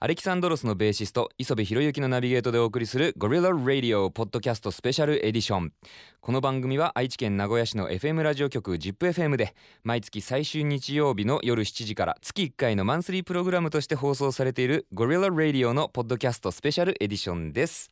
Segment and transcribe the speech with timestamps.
[0.00, 5.72] Alexandros のベーシスト磯部寛之のナビゲートでお送りする GORILLA RADIO ポッドキャストスペシャルエディション
[6.20, 17.90] この番組は愛知県名古屋市の FM ラジオ局 ZIPFM で毎月最終日曜日の夜7時から月1回のマンスリープログラムとして放送されている GORILLA RADIO のポッドキャストスペシャルエディションです。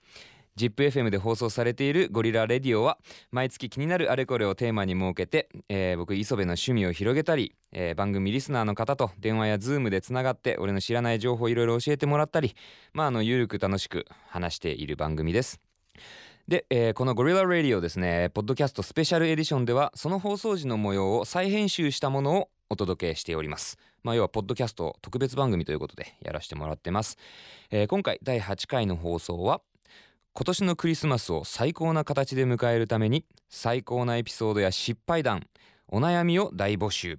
[0.57, 2.99] ZIPFM で放送されている GORILLA RADIO は
[3.31, 12.57] 毎月気になるあれこれをテーマに設けて、えー、僕磯部の趣味を広げたり、えー、番組リスナーの方と電話や Zoom でつながって俺の知らない情報をいろいろ教えてもらったり
[12.95, 15.61] まああのゆるく楽しく話している番組です。
[16.49, 23.79] で、えー、このゴリラレディオですねポッドキャストスペシャルエディションではその放送時の模様を再編集したものをお届けしております。
[24.07, 27.19] まあ要はポッドキャスト特別番組ということでやらせてもらってます、
[27.71, 29.61] えー、今回第8回の放送は
[30.39, 35.47] 今年のクリスマスを最高な形で迎えるために最高なエピソードや失敗談
[35.89, 37.19] お悩みを大募集。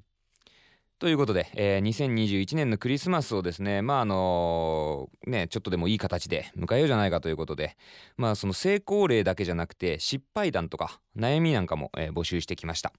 [0.99, 7.75] ということで、えー、2021年のクリスマスをですねまああのー、ねちょっとでもいい形で迎えようじゃないかということで
[8.17, 12.93] まあその成功例だけじゃなくて失敗談とか悩みなんかも、えー、募集してきました。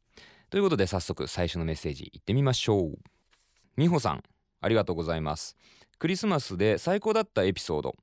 [0.50, 2.98] ということで早速最初のメッセージいってみましょう。
[3.76, 4.24] 美穂さん
[4.62, 5.56] ありがとうございます。
[6.00, 7.94] クリスマスで最高だったエピソード。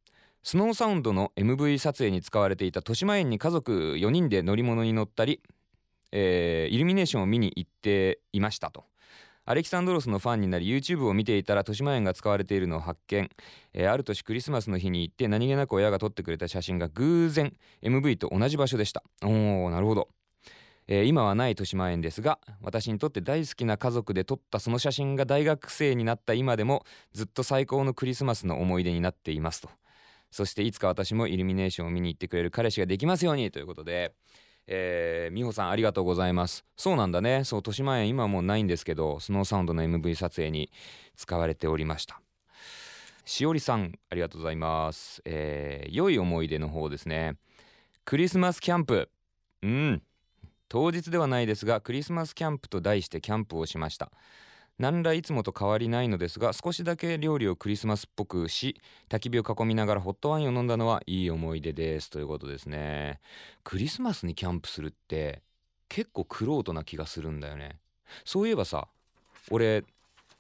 [0.48, 5.42] スノーサウンドの MV 撮影に使われていた豊島園に家族4人で乗り物に乗ったり、
[6.12, 8.84] えー、イルミネーションを見に行っていましたと。
[9.46, 13.28] アレキサンドロスのファンになり YouTube を見ていたら豊島園が使われているのを発見、
[13.74, 17.52] えー、ある年クリスマスの日に行って何気なく親が撮ってくれた写真が偶然
[17.82, 19.02] MV と同じ場所でした。
[19.24, 20.10] おーなるほど、
[20.88, 29.70] えー、今はない豊島園ですが私にとって大好きな家族で撮ったその写真が大学生になった今でもずっと最高のクリスマスの思い出になっていますと。
[30.36, 34.14] そしていつか私もイルミネーションを見に行ってくれる彼氏ができますようにということで、
[34.68, 36.66] えー、美穂さんありがとうございます。
[36.76, 37.46] そうなんだね。
[37.46, 40.74] そう豊島園今はもうないんですけどスノーサウンドの MV 撮影に
[41.16, 42.20] 使われておりました。
[43.24, 45.22] しおりさんありがとうございます。
[45.24, 47.38] えー、良い思い出の方ですね。
[48.04, 49.10] クリスマスキャンプ。
[49.64, 50.04] うん。
[50.68, 54.12] 当日ではないですがクリスマスキャンプと題してキャンプをしました。
[54.78, 62.10] 何らいつもと変わりないのですが少しだけ料理をクリスマスっぽくし焚き火を囲みながらホットワインを飲んだのはいい思い出です。
[62.10, 63.20] ということですね。
[63.64, 65.42] クリスマスにキャンプするって
[65.88, 67.80] 結構クローな気がするんだよね。
[68.26, 68.88] そういえばさ
[69.50, 69.84] 俺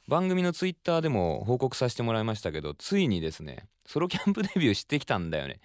[0.08, 5.60] 番組のツイッターでも報告させてもらいましたけどついにですねソロキャンプデビューしてきたんだよね、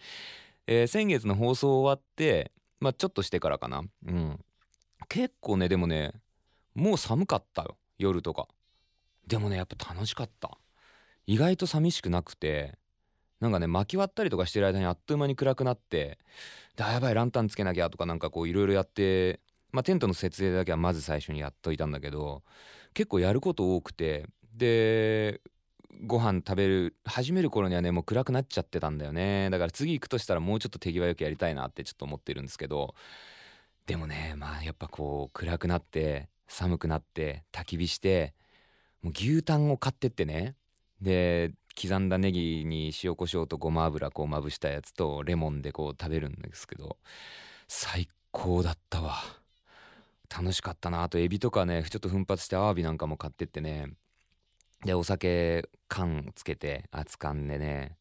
[0.67, 3.83] えー、先月の放送終わってまあちょっとしてからかな。
[4.07, 4.41] うん。
[5.09, 6.13] 結構ねでもね
[6.75, 7.77] もう寒かったよ。
[7.99, 8.47] 夜とか。
[9.31, 10.59] でもねやっぱ楽しかった。
[11.27, 12.75] 意外と寂しくなくて
[13.39, 16.19] なんかね巻き割ったりとかしてる間にあっという間に暗くなって
[16.77, 19.39] でやばいランタンつけなきゃとかなんかこういろいろやって
[19.71, 22.43] まあテントの設営だけはまず最初にやっといたんだけど
[22.93, 24.27] 結構やること多くて
[24.57, 25.41] で
[26.05, 29.49] ご飯食べる始める頃にはねもう暗くなっちゃってたんだよね。
[29.51, 32.97] だから次行くとしたらもうちょっと手際よくやりたいなってちょっと思ってるんですけど
[33.87, 38.35] でもねまあやっぱこう暗くなって寒くなって焚き火して
[39.03, 40.55] もう牛タンを買ってってね。
[41.01, 46.99] で刻んだネギに塩コショウとごま油こうまぶしたやつとレモンでこう食べるんですけど
[47.69, 49.17] 最高だったわ。
[50.35, 51.03] 楽しかったな。
[51.03, 53.93] あとエビとかねちょっと奮発してアワビなんかも買ってってね。
[54.85, 57.97] でお酒缶つけて熱燗でね。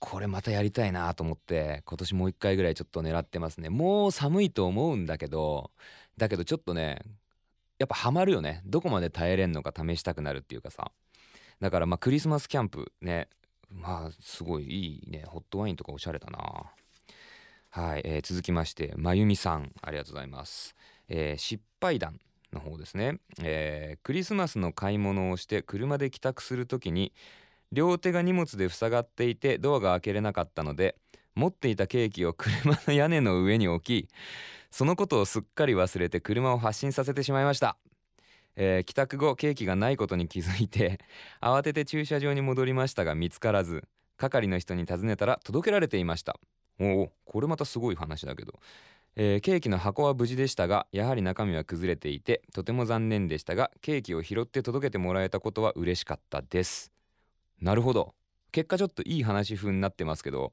[0.00, 3.70] これまたやりたいなと思って今年もう一回ぐらいちょっと狙ってますね。
[3.70, 5.70] もう寒いと思うんだけど
[6.18, 7.00] だけどちょっとね
[7.84, 8.62] やっぱハマるよね。
[8.64, 10.90] どこまで耐えれんのか試したくなるっていうかさ。
[11.60, 13.28] だからまあクリスマスキャンプね。
[13.70, 15.24] まあすごいいいね。
[15.26, 16.38] ホットワインとかおしゃれだな。
[17.70, 19.72] はい、えー、続きましてまゆみさん。
[19.82, 20.76] ありがとうございます、
[21.08, 22.20] えー、失敗談
[22.52, 27.12] の方ですね、えー、クリスマスの買い物をして車で帰宅する時に
[27.72, 30.94] 両手が荷物で塞がっていてドアが開けれなかったので
[31.34, 34.08] 持っていたケーキを車の屋根の上に置き
[34.74, 37.76] そのことをすっかり忘れて車を発進させてしまいました、
[38.56, 40.98] えー、帰宅後ケーキがないことに気づいて
[41.40, 43.84] 慌てて駐車場に戻りましたが見つからず
[44.16, 46.40] 係の人に尋ねたら届けられていました。
[46.80, 48.58] おおこれまたすごい話だけど、
[49.14, 56.90] えー、ケーキの箱は無事でしたがやはり中身は崩れていてとても残念でしたがケーキを拾って届けてもらえたことは嬉しかったです。
[57.60, 58.16] なるほど。
[58.50, 60.52] 結果ちょっといい話風になってますけど。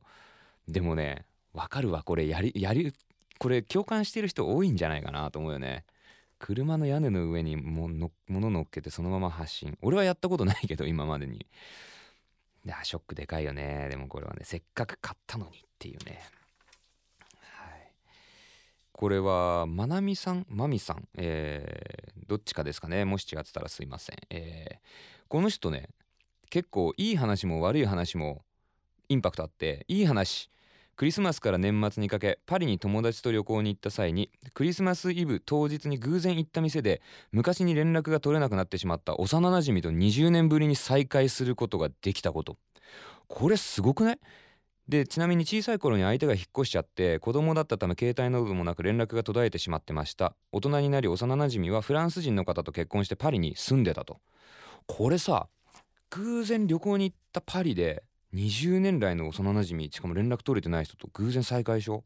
[0.67, 2.27] でもねわかるわこれ。
[2.27, 2.93] やりやり
[3.41, 5.83] これ共感してる人多いんじゃないかなと思うよね。
[6.37, 9.79] 車の屋根の上にもの物乗っけてそのまま発進。
[9.81, 11.47] 俺はやったことないけど今までに。
[12.63, 13.87] いやショックでかいよね。
[13.89, 16.21] でもこれはねせっかく買ったのにっていうね。
[17.41, 17.91] はい。
[18.91, 21.07] これはまなみさんまみさん。
[21.15, 23.05] えー、どっちかですかね。
[23.05, 24.17] もし違ってたらすいません。
[24.29, 24.77] えー、
[25.27, 25.89] この人ね
[26.51, 28.43] 結構いい話も悪い話も
[29.09, 30.51] インパクトあっていい話
[31.01, 37.01] クリスマスから年末にかけパリに友達と旅行に行った際にクリスマスイブ当日に偶然行った店で
[37.31, 42.55] 昔に連絡が取れなくなってしまった幼なじみと20年ぶりに再会することができたこと。
[43.27, 44.19] これすごくない？
[44.87, 50.35] でちなみに小さい頃に相手が引っ越しちゃって子供だったため携帯などもなく連絡が途絶えてしまってました。
[50.51, 54.19] 大人になり幼なじみはフランス人の方と結婚してパリに住んでたと。
[54.85, 55.47] これさ
[56.11, 58.03] 偶然旅行に行ったパリで
[58.33, 62.03] 20年来の幼なじみしかも連絡取れてない人と偶然再会でしょ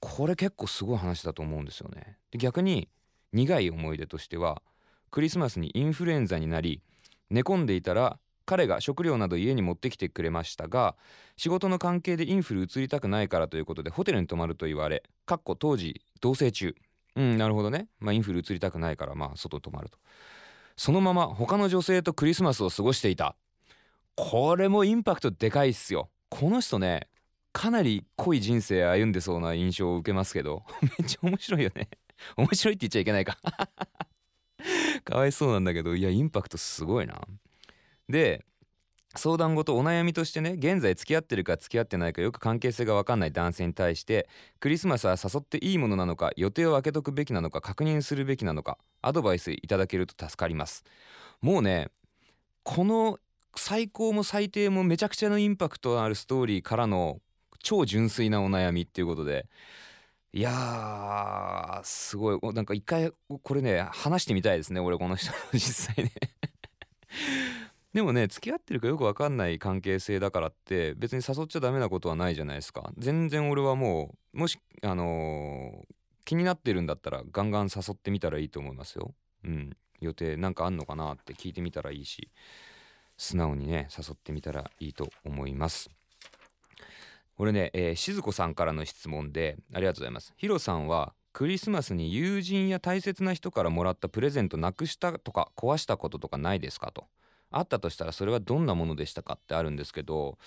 [0.00, 2.18] これ結構すごい話だと思うんですよね。
[2.30, 2.88] で逆に
[3.32, 4.62] 苦い思い出としては
[5.10, 6.82] クリスマスにインフルエンザになり
[7.30, 10.94] 寝込んでいたら彼が食料など家に持ってきてくれましたが
[11.36, 16.74] 仕事の関係でインフル移りたくないからということでホテルに泊まると言われかっこ当時同棲中。
[17.16, 17.88] うんなるほどね。
[17.98, 19.98] まあインフル移りたくないからまあ外泊まると。
[20.76, 23.34] そのまま他の女性とクリスマスを過ごしていた。
[24.16, 26.10] これもインパクトでかいっすよ。
[26.30, 27.08] この人ね
[27.52, 30.64] かなり濃い人生歩んでそうな印象を受けますけど。
[30.98, 31.88] めっちゃ面白いよね。
[32.36, 33.38] 面白いって言っちゃいけないか。
[35.04, 35.94] かわいそうなんだけど。
[35.94, 37.20] いやインパクトすごいな。
[38.08, 38.44] で
[39.14, 44.28] 相談事お悩みとしてね現在付き合ってるか付き合ってないかよく関係性が分かんない男性に対して
[44.60, 50.84] クリスマスは誘っていいものなのか予定を空けとくべきなのか確認するべきなのかアドバイスいただけると助かります。
[51.40, 51.90] もうね
[52.62, 53.18] この
[53.58, 57.20] 最高も最低もめちゃくちゃのインパクトのあるストーリーからの
[57.62, 59.48] 超純粋なお悩みっていうことで。
[60.32, 62.38] いやすごい。
[62.52, 63.10] なんか一回
[63.42, 66.12] これね話してみたいですね俺この人実際ね。
[67.94, 72.92] でもね付き合ってるかよく分かんない関係性だからって別に誘っちゃダメなことはないじゃないですか。
[72.98, 75.94] 全然俺はもうもしあのー、
[76.26, 79.14] 気になってるんだったらガンガン誘ってみたらいいと思いますよ。
[79.44, 79.76] うん。
[80.00, 82.30] 予定なんかあんのかなって聞いてみたらいいし。
[83.16, 85.90] 素直にね誘ってみたらいいと思います。
[87.36, 90.32] これね、えー、静子さんからの質問でありがとうございます。
[90.36, 97.04] ヒロさんはクリスマスに友人や大切な人からもらったプレゼントなくしたとか壊したこととかないですかと。
[97.50, 100.38] あったとしたらそれはどんなものでしたかってあるんですけど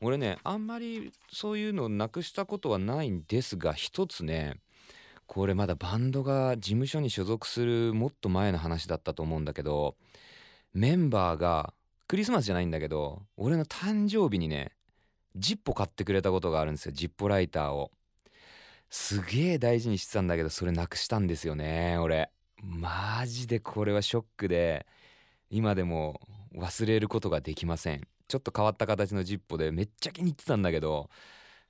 [0.00, 4.56] 俺ねあんまりそういうのをなくしたことはないんですが一つね
[5.26, 9.94] これまだバンドが事務所に所属するもっと前の話だったと思うんだけど
[10.72, 11.72] メンバーが
[12.10, 14.72] クリスマスじゃないんだけど俺の誕生日にね
[15.36, 16.92] ジッポ買ってくれたことがあるんですよ。
[16.92, 17.92] ジッポライターを。
[18.88, 22.32] すげえ大事にしてたんだけどそれなくしたんですよね俺。
[22.64, 24.88] マジでこれはショックで
[25.50, 26.20] 今でも
[26.56, 28.00] 忘れることができません。
[28.26, 31.10] ちょっと変わった形のジッポでめっちゃ気に入ってたんだけど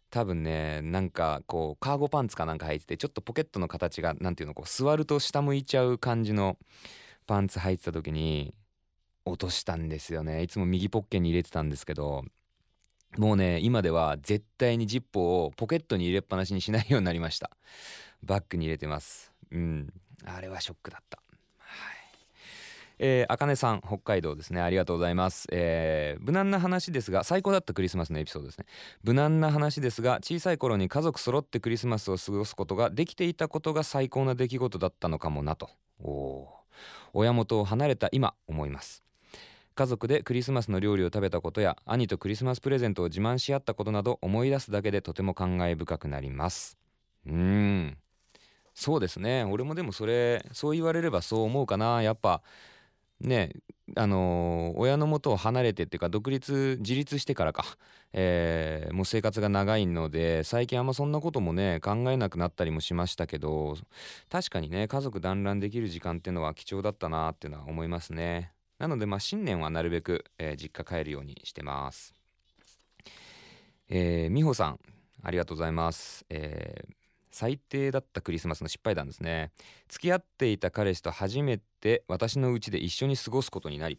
[0.08, 6.56] 多分ねなんかこうカーゴパンツかなんか履いててちょっとポケットの形が何ていうのこう座ると下向いちゃう感じの
[7.26, 8.54] パンツ履いてた時に
[9.24, 10.42] 落としたんですよね。
[10.42, 12.24] いつも右ポッケに入れてたんですけど
[13.18, 17.50] もうね今では絶対にジッポをポケットに入れっぱなしにしないようになりました。
[18.22, 19.32] バッグに入れてます。
[19.50, 19.92] うん。
[20.24, 21.18] あれはショックだった。
[21.58, 21.96] はい。
[22.98, 24.60] えー、あかねさん北海道ですね。
[24.60, 28.66] ありがとうございます、えー、無難な話ですが最高だったクリスマスのエピソードですね。
[29.02, 35.70] 無難な話ですが小さい頃に家族揃ってクリスマスを過ごすことができていたことが最高な出来事だったのかもなと。
[36.02, 36.48] お
[37.12, 39.02] 親元を離れた今思います。
[39.80, 46.76] 家族でクリスマスの料理を食べたことや兄とクリスマスプレゼントを自慢し合ったことなど思い出すだけでとても感慨深くなります。
[47.26, 47.96] うん。
[48.74, 49.44] そうですね。
[49.44, 52.02] 俺もでもそれそう言われればそう思うかな。
[52.02, 52.42] やっぱ
[53.22, 53.52] ね
[53.96, 57.64] あのー、親の元を離れてっていうか独立自立してからか、
[58.12, 63.78] えー、もう生活が長いので最近あんまそんなこともね考えなくなったりもしましたけど
[64.28, 68.52] 確かにね家族団らんできる時間っていうのは貴重だったなっていうのは思いますね。
[68.80, 72.14] なのでまあ新年はなるべく、えー、実家帰るようにしてます。
[73.90, 74.80] えー、美穂さん
[75.22, 76.94] ありがとうございます、えー、
[77.30, 79.52] 最低だったクリスマスの失敗談ですね。
[79.88, 83.98] 付き合っていた彼氏と初めて私の家で一緒に過ごすことになり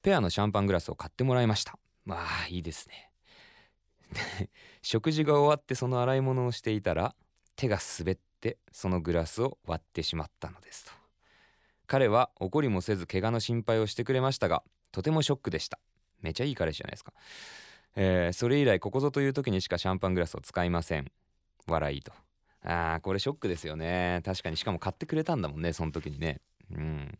[0.00, 1.76] ペアのシャンパングラスを買ってもらいました。
[2.04, 3.10] まあいいですね。
[4.82, 7.16] 食事が終わってその洗い物をしていたら
[7.56, 11.01] 手が滑ってそのグラスを割ってしまったのですと。
[11.86, 14.62] 彼は怒りもせず怪我の心配をしてくれましたが
[14.92, 15.78] とてもショックでした。
[16.20, 17.12] めちゃいい彼氏じゃないですか、
[17.96, 21.10] えー、それ以来ここぞという時にしかシャンパングラスを使いません。
[21.66, 22.12] 笑いと。
[22.64, 24.22] あーこれショックですよね。
[24.24, 24.56] 確かに。
[24.56, 26.40] しかも買ってくれたんだもんねその時にね。
[26.70, 27.18] うん。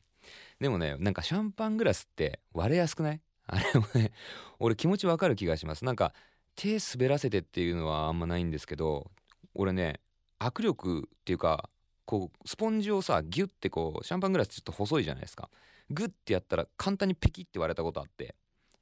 [0.61, 3.21] でもねなんかシャンパングラスって割れやすくない？
[3.49, 4.13] あれもね
[4.61, 5.85] 俺気持ちわかる気がします。
[5.85, 6.15] なんか
[6.55, 9.11] 手滑らせてっていうのはあんまないんですけど
[9.55, 10.01] 俺ね
[10.39, 11.69] 握力っていうか
[12.05, 15.49] こうスポンジをさギュッてこうシャンパングラスちょっと細いじゃないですか。
[15.91, 18.35] グッてやったら簡単にペキって割れたことあって。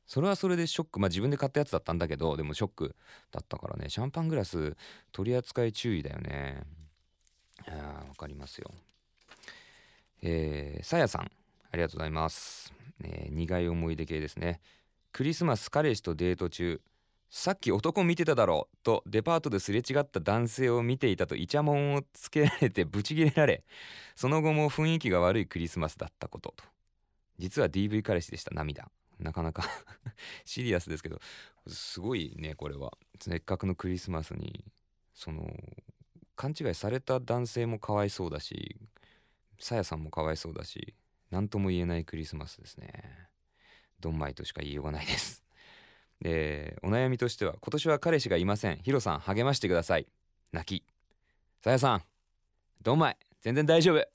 [0.07, 1.01] それはそれでショック。
[1.01, 2.97] まあ自分で買ったやつだったんだけどでもショック
[3.31, 3.89] だったからね。
[3.89, 4.77] シャンパングラス
[5.13, 6.63] 取り扱い注意だよね。
[7.69, 8.71] あわかりますよ。
[10.23, 11.31] えー、さやさん。
[11.73, 12.73] ありがとうございます、
[13.05, 14.61] えー、苦い思い出系ですね。
[15.13, 16.81] クリスマス彼氏とデート中。
[17.31, 23.63] さっき男見てただろうとデパートですれ違った男性を見ていたとイチャモンをつけられてブチギレられ
[24.17, 26.65] その後も雰囲気が悪いクリスマスだったことと。
[27.39, 28.91] 実は DV 彼氏でした涙。
[29.21, 29.63] なかなか
[30.45, 31.21] シリアスですけど
[31.69, 32.99] すごいねこれは。
[33.21, 34.65] せっかくのクリスマスに
[35.15, 35.49] その
[36.35, 38.77] 勘違いされた男性もかわいそうだし
[39.61, 40.95] さやさんもかわいそうだし
[41.31, 43.29] 何とも言えないクリスマスですね。
[44.01, 45.45] ドンマイとしか言いようがないです。
[46.21, 48.79] でお悩みとしては今年は彼氏がいません。
[48.83, 50.07] ヒロさん励ましてください。
[50.53, 50.85] 泣き。
[51.63, 52.03] さやさん
[52.83, 54.07] ドンマイ全然大丈夫。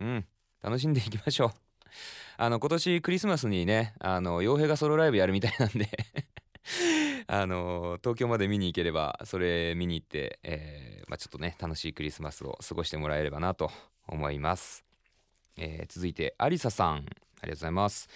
[0.00, 0.24] うん。
[0.62, 1.50] 楽しんでいきましょう。
[2.38, 5.88] あの今年クリスマスにねあの傭兵がソロライブやるみたいなんで。
[7.26, 13.70] あの東京まで見に行ければそれ見に行って、えー、まあ、ちょっとね楽しいクリスマスを過ごしてもらえればなと
[14.06, 14.84] 思います、
[15.56, 16.96] えー、続いてありささん。
[16.96, 18.08] ありがとうございます。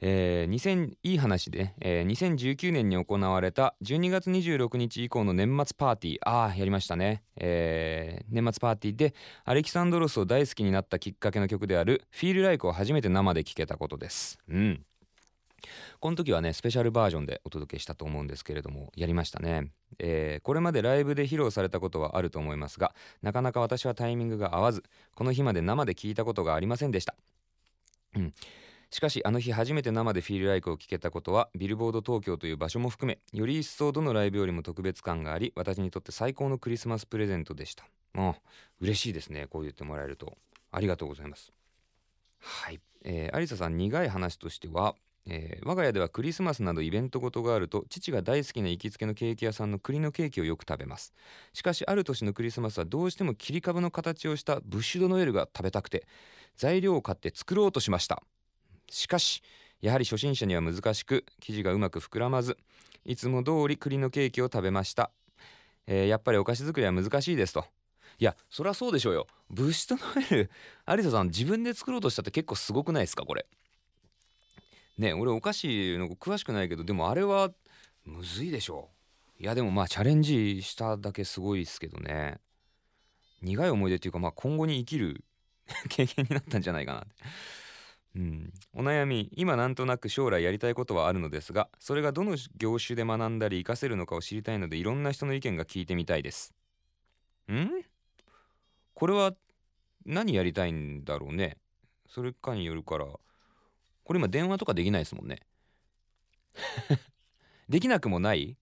[0.00, 6.18] えー、2000いい話で、えー、2019年に行われた12月26日以降の年末パーティー。
[6.24, 9.14] ああやりましたね、えー、年末パーティーで
[9.44, 14.38] アレキサンドロスを大好きになったきっかけの曲である「フィールライクを初めて生で聴けたことです。
[14.48, 14.84] うん。
[16.00, 24.82] この時はねスペシャルバージョンでお届けしたと思うんですけれどもやりましたね、えー、これまでライブで披露されたことはあると思いますがなかなか私はタイミングが合わず
[25.14, 27.14] この日まで生で聞いたことがありませんでした。
[28.16, 28.32] うん。
[28.90, 37.84] しかしあの日初めて生でフィールライクを聴けたことはビルボード東京という場所も含めより一層どのライブよりも特別感があり私にとって最高のクリスマスプレゼントでした。
[38.16, 38.34] あ
[38.80, 40.36] 嬉しいですねこう言ってもらえると。
[40.72, 41.52] ありがとうございます。
[42.38, 44.94] はい、えー、アリサさん苦い話としては
[45.26, 51.12] えー、我が家ではクリスマスなどイベントごとがあると父が大好きな行きつけのケーキ屋さんの栗のケーキをよく食べます。
[51.52, 56.06] しかしある年のクリスマスはどうしても切り株の形をしたブッシュドノエルが食べたくて
[56.56, 58.22] 材料を買って作ろうとしました。
[58.90, 59.42] しかし
[59.80, 62.58] やはり初心者には難しく生地がうまく膨らまず
[63.06, 65.10] いつも通り栗のケーキを食べました、
[65.86, 67.64] えー、やっぱりお菓子作りは難しいですと。
[68.18, 69.26] いやそりゃそうでしょうよ。
[69.48, 70.50] 物質とノエル
[70.86, 73.46] 有田さん自分で作ろうとしたって結構すごくないですかこれ。
[74.98, 77.50] ね俺お菓子の詳しくないけどでもあれは
[78.04, 78.90] むずいでしょ
[79.38, 79.42] う。
[79.42, 82.40] いやでもまあチャレンジしただけすごいですけどね。
[83.40, 85.24] 苦い思い出っていうかまあ今後に生きる
[85.88, 87.14] 経験になったんじゃないかなって。
[88.16, 89.30] うん、お悩み。
[89.36, 96.52] 今なんとなく将来やりたいことはあるのですがそれがどの業種で学んだり活かせるのかを知りたいのでいろんな人の意見が聞いてみたいです。
[97.52, 97.68] ん？
[98.94, 99.32] これは
[100.04, 101.56] 何やりたいんだろうね。
[102.08, 103.06] それかによるから。
[103.06, 105.38] これ今電話とかできないですもんね。
[107.68, 108.56] できなくもない？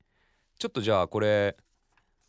[0.59, 1.57] ちょっとじゃあこれ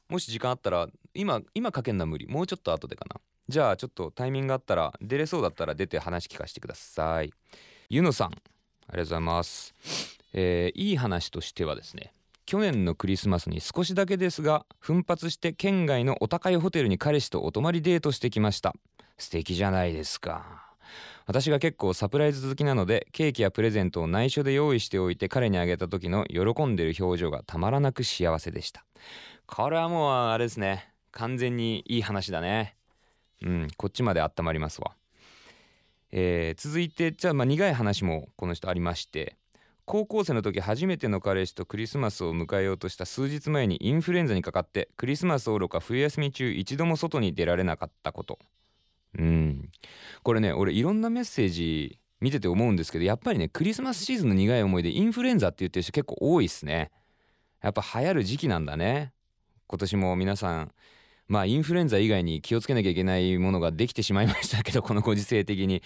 [0.07, 2.27] もし時間あったら今今かけんな無理。
[2.27, 3.19] もうちょっと後でかな。
[3.49, 7.33] じゃあちょっとタイミングがあったら出れそうだったら出て話聞かせてください。
[7.89, 9.73] ゆのさんありがとうございます、
[10.33, 12.13] えー、いい話としてはですね
[12.45, 18.75] 去年のクリスマスに少しだけですが奮発して県外のお高いホテルに彼氏とお泊まりデートしてきました。
[19.17, 20.75] 素敵じゃないですか。
[21.25, 28.85] 私が結構サプライズ好きなのでケーキやプレゼントを内緒で用意しておいて彼にあげた時の喜んでる表情がたまらなく幸せでした。
[29.47, 30.93] これはもうあれですね。
[31.11, 32.78] 完全にいい話だね。
[33.41, 34.91] うんこっちまで温まりますわ、
[36.11, 39.35] えー、続いてじゃあまあ苦い話もこの人ありまして
[39.89, 48.37] 高校生の時初めての彼氏とクリスマスを迎えようとした数日前にインフルエンザにかかってクリスマス愚か冬休み中一度も外に出られなかったこと。
[49.17, 49.71] うん。
[50.21, 56.91] これね俺いろんなメッセージ見てて思うんですけどやっぱりねクリスマスシーズンの苦い思いでインフルエンザって言ってる人結構多いっすね。
[57.63, 59.11] やっぱ流行る時期なんだね。
[59.65, 60.71] 今年も皆さん
[61.29, 65.81] まあインフルエンザ以外に気をつけなきゃいけないものができてしまいましたけど このご時世的に。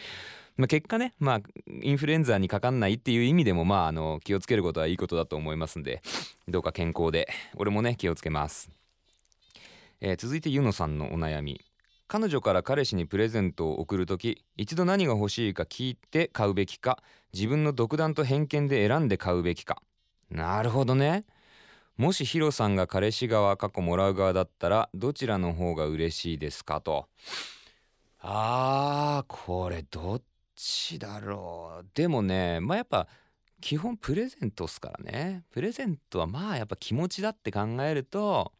[0.55, 1.41] まあ、結果ね、まあ、
[1.81, 6.03] インフルエンザにかかんないっていう意味でも、まあ、あの気をつけることはいいことだと思いますんで
[6.47, 8.69] どうか健康で俺もね気をつけます、
[9.99, 11.59] えー、続いてゆのさんのお悩み。
[12.07, 17.01] 彼女から彼氏にプレゼントを贈る時一度何が欲しいか聞いて買うべきか
[17.33, 19.81] 自分の独断と偏見で選んで買うべきか。
[20.29, 21.23] なるほどね。
[21.97, 27.07] もしヒロさんが彼氏側過去もらう側だったらどちらの方が嬉しいですかと。
[28.19, 30.21] あーこれどっ
[30.55, 31.85] ちだろう。
[31.93, 33.07] でもねまあやっぱ
[33.61, 35.43] 基本プレゼントっすからね。
[35.51, 38.51] プレゼントはまあやっぱ気持ちだって考えると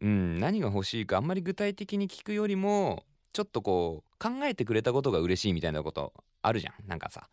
[0.00, 6.74] うん何が欲しいかあんまり具体的に聞くよりもちょっとこう考えてくれたことが嬉しいみたいなことあるじゃん。
[6.88, 7.28] なんかさ。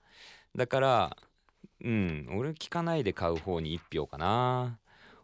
[0.56, 1.18] だから
[1.82, 4.79] うん俺聞かないで買う方に1票かな。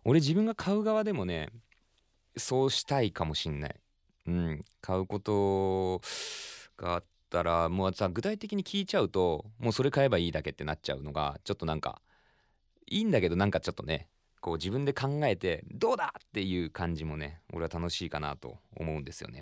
[0.06, 1.50] 俺自分が買う側でもね
[2.38, 3.76] そうしたいかもしんない。
[4.28, 4.62] うん。
[4.82, 6.02] 買うこと
[6.78, 12.02] があったらもうさ具体的に聞いちゃうともうそれ買えばいいだけってなっちゃうのがちょっとなんか
[12.88, 14.08] いいんだけどなんかちょっとね
[14.42, 19.42] こう自分で考えてどうだっていう感じもね俺は楽しいかなと思うんですよね。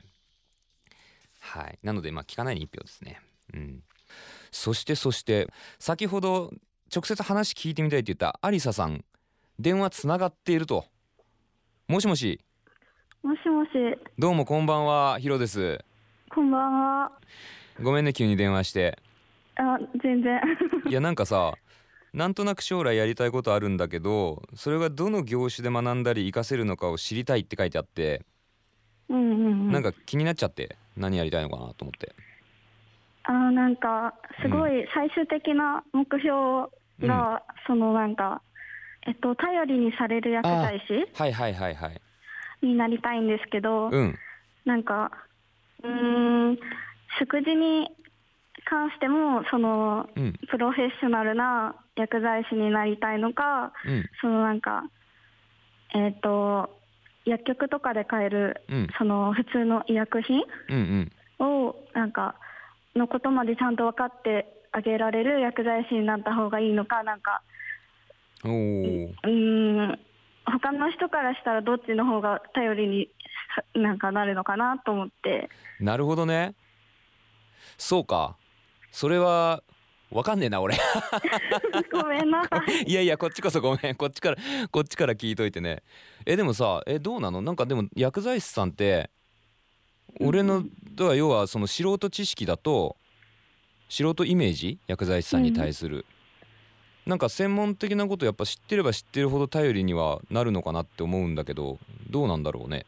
[1.39, 1.79] はい。
[1.83, 3.19] なのでまあ聞かないに1票ですね。
[3.53, 3.83] うん。
[4.51, 6.51] そしてそして先ほど
[6.93, 9.03] 直接話聞いてみたいって言ったアリサさん
[9.59, 10.85] 電話つながっていると。
[11.87, 12.39] もしもし。
[13.21, 13.69] もしもし、
[14.17, 15.79] どうもこんばんはヒロです。
[16.29, 17.11] こんばんは。
[17.81, 18.97] ごめんね急に電話して。
[19.55, 20.41] あ、全然。
[20.89, 21.53] いやなんかさ
[22.13, 28.25] なんとなく将来やりたいことあるんだけどそれがどの業種で学んだり活かせるのかを知りたいって書いてあって、
[29.09, 29.71] うんうんうん。
[29.71, 32.15] なんか気になっちゃって何やりたいのかなと思って。
[33.23, 36.67] あ、なんか、すごい最終的な目標
[37.01, 38.41] が、そのなんか、
[39.05, 42.01] えっと、頼りにされる薬剤師はいはいはいはい。
[42.65, 44.15] になりたいんですけど、うん。
[44.65, 45.11] なんか、
[45.83, 46.57] うーん、
[47.19, 47.89] 食事に
[48.65, 50.33] 関しても、その、うん。
[50.49, 54.05] プロフェッショナルな薬剤師になりたいのか、うん。
[54.21, 54.83] そのなんか、
[55.93, 56.79] えっ、と、
[57.25, 58.87] 薬局とかで買える、うん。
[58.97, 61.65] その普通の医薬品うんうん。
[61.67, 62.35] を、なんか、
[62.95, 67.41] のことまでちゃんと分かってあげられる薬剤師になった方がいいのか、なんか、
[68.43, 69.07] おー。
[69.07, 69.99] うーん、
[70.45, 73.09] 他の人からしたらどっちの方が頼りに
[73.55, 76.55] さなんかなるのかなと思って、なるほどね。
[77.77, 78.35] そうか。
[78.91, 79.63] それは
[80.11, 80.77] わかんねえな俺。
[81.91, 82.83] ごめんなさい。
[82.83, 83.95] いやいやこっちこそごめん。
[83.95, 84.37] こっちから
[84.71, 85.81] こっちから聞いといてね。
[86.25, 87.41] えでもさえどうなの？
[87.41, 89.09] なんかでも薬剤師さんって
[90.19, 90.63] 俺の
[90.95, 92.97] とは要はその素人知識だと
[93.89, 94.77] 素人イメージ？
[94.85, 96.05] 薬剤師さんに対する、
[97.05, 101.77] なんか専門的なことやっぱ知ってれば知ってるほど頼りにはなるのかなって思うんだけど
[102.09, 102.85] どうなんだろうね？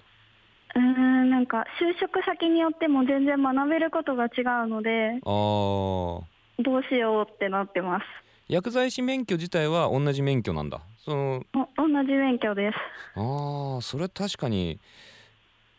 [0.76, 6.24] うーん、なんか就職先によっても全然学べることが違うので、あー
[6.60, 8.06] どうしようってなってます。
[8.48, 11.44] 薬剤師免許自体は同じ免許なんだその
[11.78, 12.78] お同じ免許です。
[13.16, 14.80] あーそれ確かに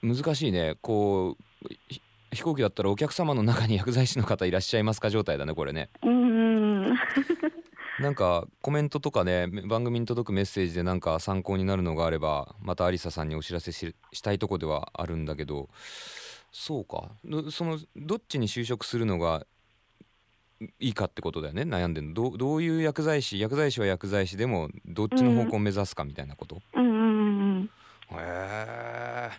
[0.02, 6.96] 難しいねこうひ飛行機だったらお客様の中に薬剤師の方いらっしゃいますか状態だねこれねうんうんうん。
[8.00, 15.68] なんかコメントとかね番組に届くメッセージでなんか参考になるのがあればまたアリサさんにお知らせししたいとこではあるんだけど
[16.52, 17.10] そうか。
[17.24, 19.46] どそのどっちに就職するのが
[20.80, 21.62] いいかってことだよね？
[21.62, 22.14] 悩んでるの。
[22.14, 26.86] どうどういう薬剤師薬剤師は薬剤師でもどっちの方向を目指すかみたいなこと、うん。
[26.86, 27.70] うんうん
[28.12, 29.30] へえ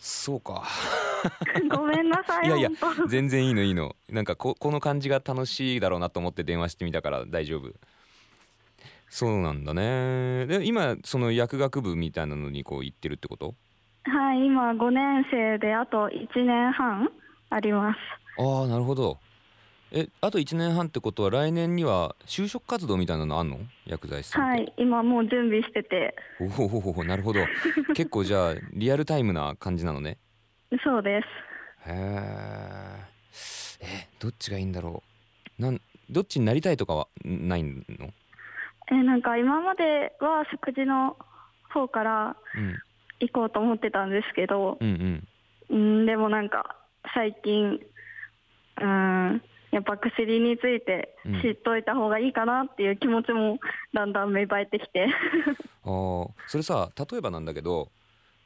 [0.00, 0.52] そうか。
[0.52, 0.60] うん。
[1.70, 2.46] ごめんなさい。
[2.46, 2.70] いやいや
[3.08, 3.94] 全然いいのいいの。
[4.10, 7.72] なんかここの感じが楽しいだろうなと思って電話してみたから大丈夫。
[9.08, 10.46] そうなんだね。
[10.46, 13.54] で今その薬学部みたいなのにこう行ってるってこと？
[14.06, 17.10] はい、今5年生であと1年半
[17.50, 17.98] あります。
[18.38, 19.18] ああなるほど。
[19.92, 23.60] えあと1年半ってことは来年には就職活動みたいなのあんの？
[23.86, 26.16] 薬剤師さんはい、今もう準備してて。
[26.40, 27.40] おおお なるほど。
[27.94, 30.18] 結構じゃあリアルタイムな感じなのね
[30.82, 31.26] そうです。
[31.88, 33.04] へえ
[33.80, 35.02] えどっちがいいんだろ
[35.58, 35.62] う。
[35.62, 37.74] なんどっちになりたいとかはんないの？
[38.90, 41.16] えなんか今までは食事の
[41.72, 42.78] 方からうん。
[43.20, 45.26] 行こうと思ってたんですけど、うん
[45.70, 45.76] うん。
[45.76, 46.76] うん、でもなんか
[47.14, 47.78] 最近、
[48.80, 51.40] うん、やっぱ薬についてうん。
[51.40, 53.58] 知っといた方がいいかなっていう気持ちも
[53.92, 55.06] だんだん芽生えてきて。
[55.84, 56.30] あー。
[56.48, 57.88] それさ例えばなんだけど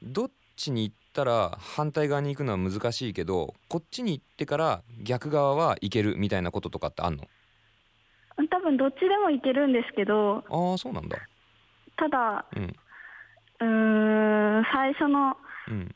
[0.02, 7.24] どっちに行ったら反対側に行くのは難しいけどこっちに行ってから逆側は行けるみたいなこととかってあんの？
[8.48, 11.18] 多分どっちでもいけるんですけど、ああそうなんだ。
[11.96, 12.46] ただ、
[13.60, 14.60] うん。
[14.60, 15.94] ん、最初のうん。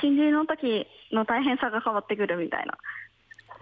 [0.00, 2.78] 新人の時の大変さが変わってくるみたいな。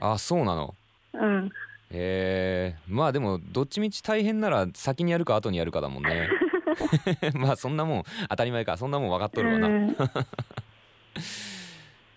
[0.01, 0.75] あーそうなの？
[1.14, 1.51] うん。
[1.90, 6.29] へえまあでもどっちみち大変なら先にやるか後にやるかだもんね。
[7.35, 8.77] まあそんなもん当たり前か。
[8.77, 9.97] そんなもん分かっとるわな、うん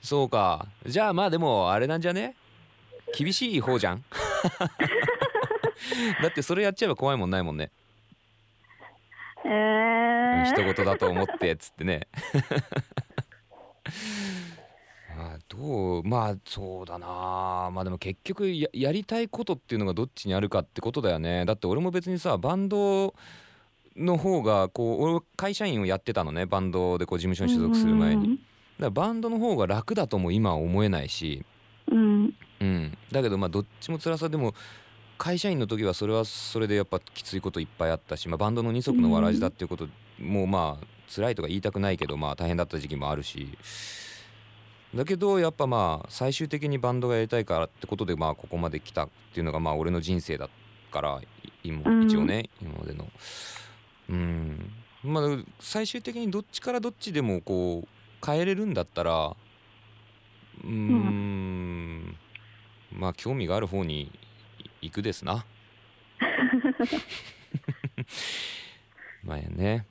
[0.01, 0.65] そうか。
[0.85, 2.35] じゃあまあでもあれなんじゃね？
[3.17, 4.03] 厳しい方じゃん？
[6.21, 7.71] だってそれやっちゃえば怖いもんないもんね。
[9.45, 12.07] えー、人事だと思ってっつってね。
[15.17, 17.69] あどうまあそうだな。
[17.71, 21.45] まあでも結局ややりたいことっていうのがどっちにあるかってことだよね。
[21.45, 23.13] だって俺も別にさバンド
[23.95, 26.45] の方がこう俺会社員をやってたのね。
[26.45, 28.39] バンドでこう事務所に所属する前に
[28.81, 31.45] だからバンドの方が楽だとも今は思えないし。
[31.89, 32.33] うん。
[32.59, 34.53] うん、だけどまあどっちも辛さでも
[35.17, 39.87] 会社員の時はそれはそれでやっぱきついこといっぱいあったし、まあ、バンドの二足のわらじだっていうこと
[40.19, 43.57] もまあ辛いとか言いたくないけどまあ大変だった時期もあるし。
[44.95, 50.49] だけどやっぱまあ最終的にバンドがやりたいからってことでまあここまで来たっていうのがまあ俺の人生だ
[50.91, 51.21] から
[51.63, 53.07] 今一応ね、今までの。
[54.09, 54.71] うん。
[55.03, 55.23] まあ
[55.59, 59.35] 最終的にどっちからどっちでもこう変えれるんだったら
[60.63, 62.15] うーん
[62.91, 64.11] まあ興味がある方に
[64.81, 65.45] 行くですな。
[69.23, 69.85] まあやね。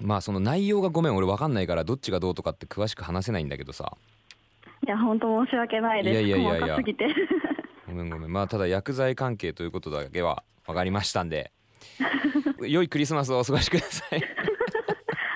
[0.00, 3.96] まあその内容がごめん俺分かんないからどっちがどうとかって詳しく話せないんだけどさ。
[4.86, 6.22] いや本当申し訳ないです。
[6.22, 6.78] いやいやいやいや。
[7.86, 8.32] ごめんごめん。
[8.32, 11.52] まあただ薬剤関係ということだけは分かりましたんで。
[12.66, 14.22] 良いクリスマスをお過ごしください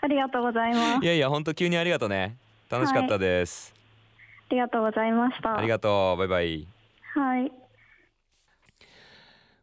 [0.02, 1.04] ありがとうございます。
[1.04, 2.36] いやいや本当急にありがとうね。
[2.70, 3.74] 楽しかったです、
[4.50, 5.58] ありがとうございました。
[5.58, 6.16] ありがとう。
[6.18, 6.68] バイバイ。
[7.14, 7.52] はい。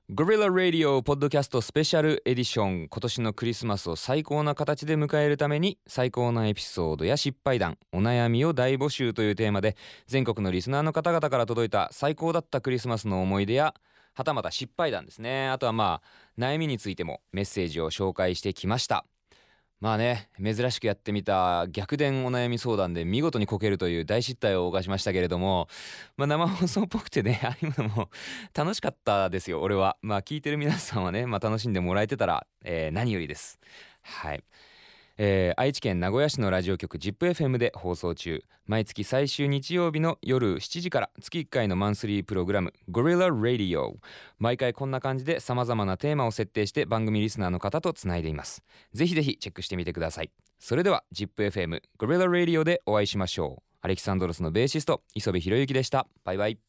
[0.09, 13.73] ゴリラ・ラディオポッドキャストスペシャルエディション今年のクリスマスを最高な形で迎えるために最高なエピソードや失敗談お悩みを大募集というテーマで全国のリスナーの方々から届いた最高だったクリスマスの思い出や
[14.13, 15.49] はたまた失敗談ですね。
[15.49, 19.05] あとはまあ悩みについてもメッセージを紹介してきました
[19.79, 25.67] まあね珍しくやってみた逆転お悩み相談で見事にこけるという大失態を犯しましたけれども、
[26.15, 28.09] まあ、生放送っぽくてね ああいうのも
[28.55, 29.97] 楽しかったですよ俺は。
[30.01, 33.59] まあ聞いてる皆さんはね、まあ、楽しんでもらえてたら、えー何よりです。
[34.01, 34.43] はい、
[35.19, 38.43] えー愛知県名古屋市のラジオ局 ZIPFM で放送中。
[38.67, 43.97] 毎月最終日曜日の夜7時から月1回のマンスリープログラム「ゴリラ・ラディオ」
[44.37, 48.63] 毎回こんな感じでさまざまなテーマを設定して番組リスナーの方とつないでいます。
[48.93, 50.31] ぜひぜひチェックしてみてください。
[50.59, 53.63] それでは ZIPFM ゴリラ・ラディオでお会いしましょう。
[53.81, 56.07] アレキサンドロスのベーシスト磯部博之でした。
[56.25, 56.66] バイバイ。